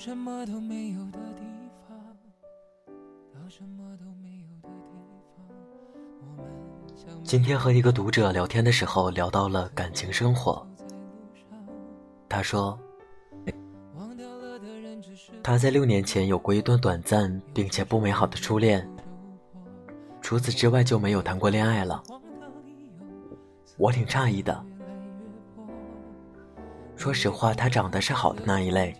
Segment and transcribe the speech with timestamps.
[0.00, 1.44] 什么都没有的地
[1.86, 1.98] 方
[3.34, 4.88] 到什么都没有的地
[5.36, 5.46] 方，
[6.38, 10.66] 我们今天和一个读者聊天的时候，聊到了感情生活。
[12.30, 12.78] 他说，
[15.42, 18.88] 他在六年前有过一段短暂并且不美好的初恋，
[20.22, 22.02] 除此之外就没有谈过恋爱了。
[23.76, 24.64] 我挺诧异的。
[26.96, 28.96] 说实话，他长得是好的那一类。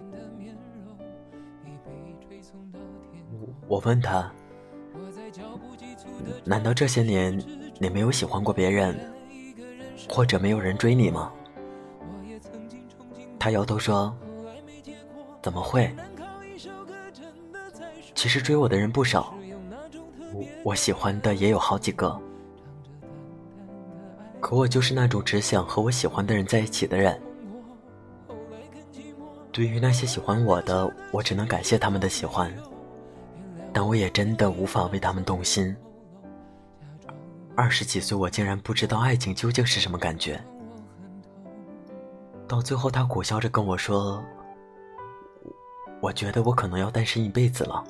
[3.71, 4.29] 我问他
[6.45, 7.41] ：“难道这些年
[7.79, 8.99] 你没有喜欢过别人，
[10.09, 11.33] 或者没有人追你吗？”
[13.39, 14.13] 他摇头说
[15.41, 15.89] ：“怎么会？
[18.13, 19.33] 其实追我的人不少，
[20.35, 22.21] 我我喜欢的也有好几个。
[24.41, 27.23] 可我就是那种只想和我喜欢的人在一起的人。
[29.53, 32.53] 对于那些喜欢我的，我只能感谢他们的喜欢，
[33.73, 35.77] 但我也真的无法为他们动心。
[37.57, 40.41] 二十几岁，我竟然不知道爱情究竟是什么感觉。
[42.49, 44.23] 到最后，他苦笑着跟我说
[46.01, 47.85] ：“我觉得我可能要单身一辈子了。”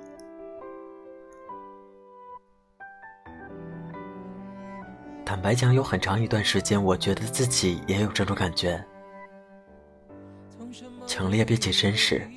[5.24, 8.84] 坦白讲，有很长一段时间，我觉得自己也有这种感觉，
[11.06, 12.28] 强烈并且真实。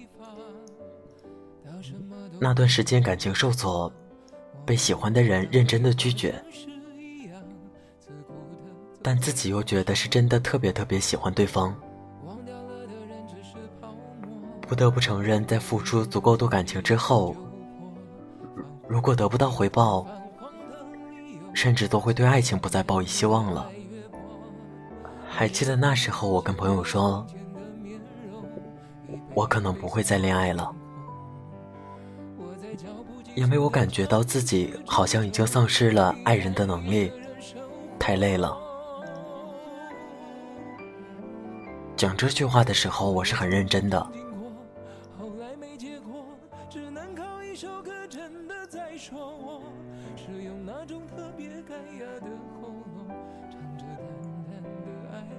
[2.39, 3.91] 那段时间感情受挫，
[4.65, 6.33] 被喜欢的人认真的拒绝，
[9.01, 11.75] 但自己又觉得是真的特别特别喜欢对方。
[14.61, 17.35] 不得不承认，在付出足够多感情之后，
[18.87, 20.07] 如果得不到回报，
[21.53, 23.69] 甚至都会对爱情不再抱以希望了。
[25.27, 27.25] 还记得那时候，我跟朋友说，
[29.33, 30.73] 我可能不会再恋爱了，
[33.35, 37.11] 因为我感觉到自己好像已经丧失了爱人的能力，
[37.97, 38.57] 太累了。
[41.95, 44.07] 讲这句话的时候，我是很认真的。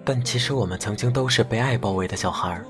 [0.07, 2.61] 但其实我们曾经都是被爱包围的小孩，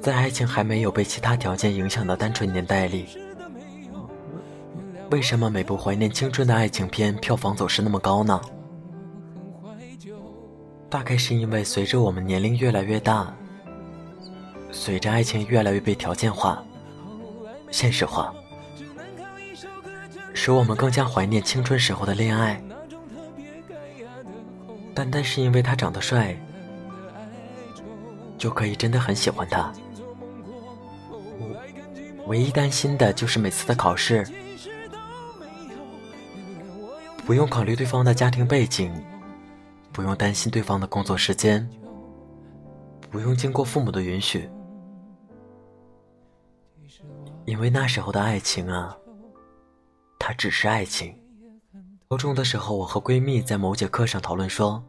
[0.00, 3.06] 在爱情还没有被其他条件影响的单纯年代里，
[5.10, 8.38] 为什么每部怀念青春的爱情片票房总是那么高呢？
[10.90, 13.34] 大概是因为随着我们年龄越来越大，
[14.70, 16.62] 随着爱情越来越被条件化、
[17.70, 18.34] 现实化，
[20.34, 22.62] 使我们更加怀念青春时候的恋爱。
[24.94, 26.36] 单单是因为他长得帅，
[28.36, 29.72] 就可以真的很喜欢他。
[32.26, 34.26] 唯一担心的就是每次的考试，
[37.28, 38.90] 不用考虑对方的家庭背景，
[39.92, 41.68] 不用担心对方的工作时间，
[43.10, 44.48] 不用经过父母的允许，
[47.44, 48.96] 因为那时候的爱情啊，
[50.18, 51.14] 它只是爱情。
[52.08, 54.82] 高中的时候，我和闺蜜在某节课上讨论说，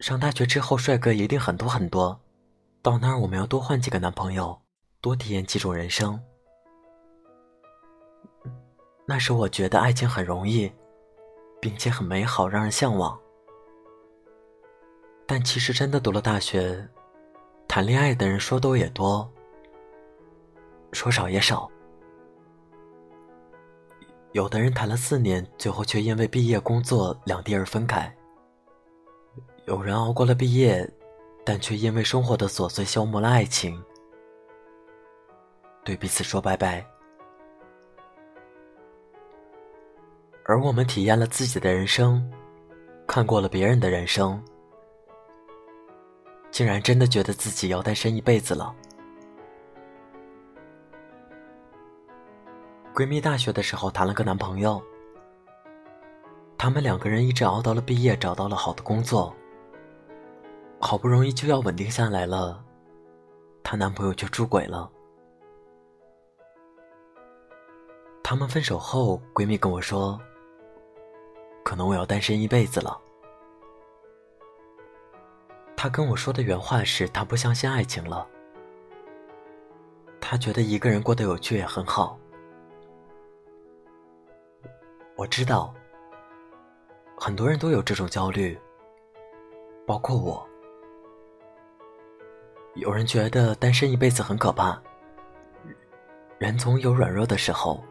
[0.00, 2.18] 上大学之后帅哥一定很多很多，
[2.80, 4.58] 到那儿我们要多换几个男朋友，
[5.02, 6.18] 多体验几种人生。
[9.06, 10.72] 那时我觉得爱情很容易，
[11.66, 13.18] 并且很美好，让人向往。
[15.26, 16.88] 但其实真的读了大学，
[17.66, 19.28] 谈恋爱的人说多也多，
[20.92, 21.68] 说少也少。
[24.30, 28.14] 有的人谈了四年，最后却因为毕业、工作两地而分开；
[29.64, 30.88] 有人熬过了毕业，
[31.44, 33.82] 但却因为生活的琐碎消磨了爱情，
[35.84, 36.86] 对彼此说拜拜。
[40.48, 42.24] 而我们体验了自己的人生，
[43.04, 44.40] 看过了别人的人生，
[46.52, 48.72] 竟然真的觉得自己要单身一辈子了。
[52.94, 54.80] 闺蜜大学的时候谈了个男朋友，
[56.56, 59.34] 他们两个人一直熬到了毕业，找到了好的工作，
[60.78, 62.64] 好不容易就要稳定下来了，
[63.64, 64.88] 她男朋友却出轨了。
[68.22, 70.20] 他们分手后，闺蜜跟我说
[71.66, 72.96] ：“可能我要单身一辈子了。”
[75.76, 78.24] 他跟我说的原话是：“他不相信爱情了，
[80.20, 82.16] 他觉得一个人过得有趣也很好。”
[85.16, 85.74] 我知道，
[87.18, 88.56] 很多人都有这种焦虑，
[89.84, 90.48] 包括我。
[92.74, 94.80] 有人觉得单身一辈子很可怕，
[96.38, 97.82] 人总有软弱的时候。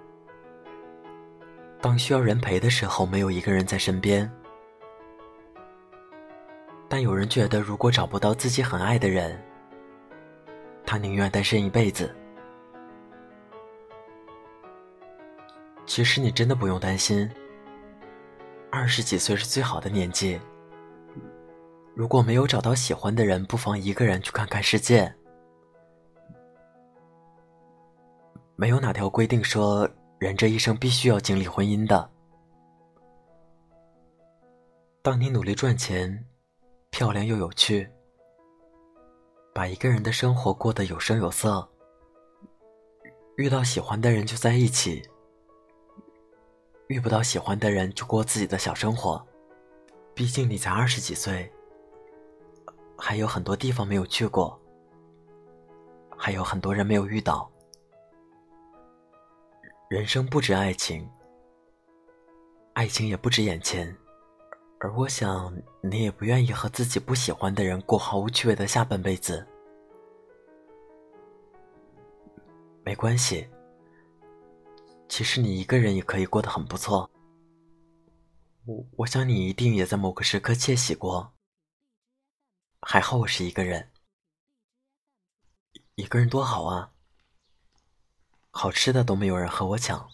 [1.86, 4.28] 当需要人陪的时候，没有一个人在身边。
[6.90, 9.40] 但有人觉得，如果找不到自己很爱的人，
[10.84, 12.12] 他宁愿单身一辈子。
[15.86, 17.30] 其实你真的不用担心，
[18.72, 20.42] 二十几岁是最好的年纪。
[21.94, 25.14] 如果没有找到喜欢的人，不妨一个人去看看世界。
[28.56, 29.88] 没有哪条规定说。
[30.18, 32.10] 人这一生必须要经历婚姻的。
[35.02, 36.26] 当你努力赚钱，
[36.90, 37.88] 漂亮又有趣，
[39.54, 41.68] 把一个人的生活过得有声有色，
[43.36, 45.04] 遇到喜欢的人就在一起，
[46.88, 49.24] 遇不到喜欢的人就过自己的小生活。
[50.14, 51.52] 毕竟你才二十几岁，
[52.98, 54.58] 还有很多地方没有去过，
[56.18, 57.52] 还有很多人没有遇到。
[59.88, 61.08] 人生不止爱情，
[62.74, 63.96] 爱情也不止眼前，
[64.80, 69.46] 而我想你也不愿意和自己不喜欢的人过毫无趣味的下半辈子。
[72.84, 73.48] 没关系，
[75.08, 77.08] 其实你一个人也可以过得很不错。
[78.66, 81.32] 我我想你一定也在某个时刻窃喜过。
[82.82, 83.92] 还好我是一个人，
[85.94, 86.92] 一个人多好啊。
[88.58, 90.08] 好吃的都没有人和我抢。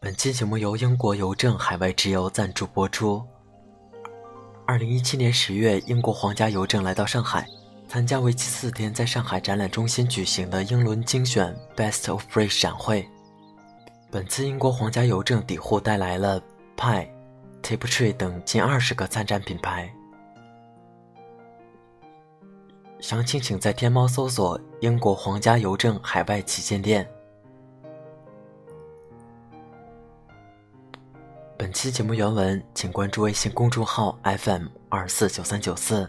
[0.00, 3.22] 本期节目由英国邮政海外直邮赞助播出。
[4.66, 7.46] 二零一七年十月，英国皇家邮政来到上海，
[7.86, 13.06] 参加为期四天在上海展览中心举行的英伦精选 Best of Breed 展会。
[14.10, 16.42] 本次英国皇家邮政抵沪带来了
[16.74, 17.06] 派、
[17.62, 19.94] Tiptree 等近二十个参展品牌。
[23.02, 27.04] 详情请在天猫搜索“英国皇家邮政海外旗舰店”。
[31.58, 36.08] 本期节目原文，请关注微信公众号 “FM 二四九三九四”。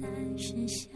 [0.00, 0.90] 在是想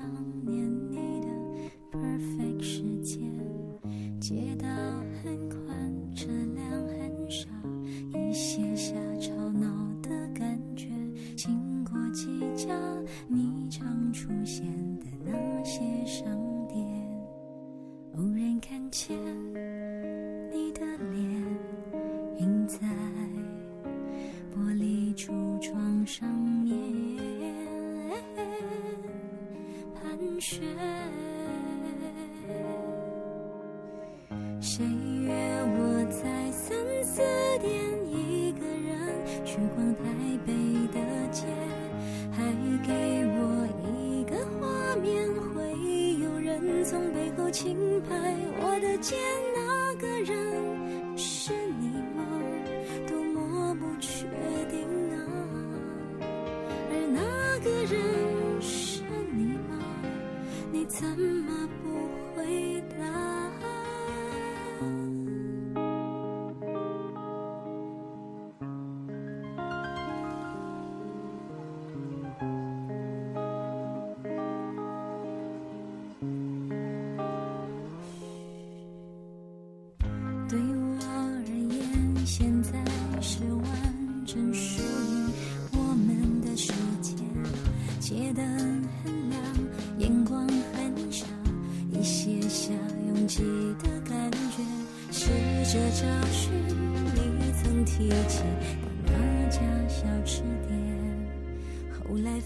[30.41, 30.61] 雪，
[34.61, 37.23] 谁约我在三四
[37.61, 37.73] 点
[38.11, 40.03] 一个人去逛台
[40.47, 40.53] 北
[40.93, 40.99] 的
[41.31, 41.47] 街？
[42.33, 42.43] 还
[42.87, 42.93] 给
[43.26, 45.55] 我一个画面，会
[46.19, 49.44] 有人从背后轻拍我的肩。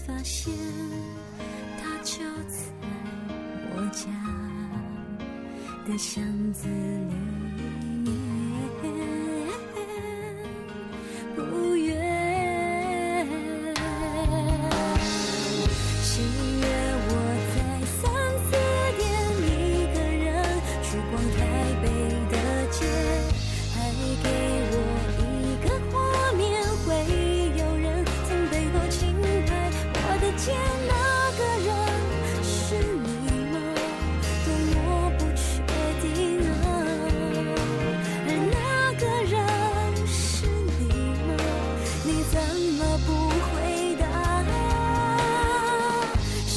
[0.05, 0.53] 发现
[1.77, 2.59] 它就在
[3.75, 4.09] 我家
[5.85, 7.68] 的巷子里。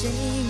[0.03, 0.42] say